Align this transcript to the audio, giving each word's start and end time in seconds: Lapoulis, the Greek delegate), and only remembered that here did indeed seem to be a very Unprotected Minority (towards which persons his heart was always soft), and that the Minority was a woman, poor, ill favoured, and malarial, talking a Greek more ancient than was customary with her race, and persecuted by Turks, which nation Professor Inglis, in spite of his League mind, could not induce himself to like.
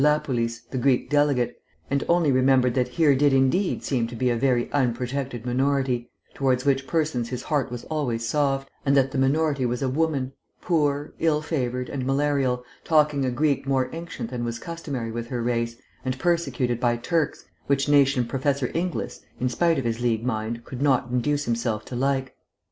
Lapoulis, 0.01 0.61
the 0.71 0.79
Greek 0.79 1.11
delegate), 1.11 1.61
and 1.91 2.03
only 2.09 2.31
remembered 2.31 2.73
that 2.73 2.87
here 2.87 3.13
did 3.13 3.33
indeed 3.33 3.83
seem 3.83 4.07
to 4.07 4.15
be 4.15 4.31
a 4.31 4.35
very 4.35 4.67
Unprotected 4.71 5.45
Minority 5.45 6.09
(towards 6.33 6.65
which 6.65 6.87
persons 6.87 7.29
his 7.29 7.43
heart 7.43 7.69
was 7.69 7.83
always 7.83 8.27
soft), 8.27 8.67
and 8.83 8.97
that 8.97 9.11
the 9.11 9.19
Minority 9.19 9.63
was 9.63 9.83
a 9.83 9.89
woman, 9.89 10.33
poor, 10.59 11.13
ill 11.19 11.39
favoured, 11.43 11.87
and 11.87 12.03
malarial, 12.03 12.63
talking 12.83 13.23
a 13.25 13.29
Greek 13.29 13.67
more 13.67 13.91
ancient 13.93 14.31
than 14.31 14.43
was 14.43 14.57
customary 14.57 15.11
with 15.11 15.27
her 15.27 15.43
race, 15.43 15.75
and 16.03 16.17
persecuted 16.17 16.79
by 16.79 16.97
Turks, 16.97 17.45
which 17.67 17.87
nation 17.87 18.25
Professor 18.25 18.71
Inglis, 18.73 19.21
in 19.39 19.49
spite 19.49 19.77
of 19.77 19.85
his 19.85 19.99
League 20.01 20.25
mind, 20.25 20.63
could 20.65 20.81
not 20.81 21.11
induce 21.11 21.45
himself 21.45 21.85
to 21.85 21.95
like. 21.95 22.35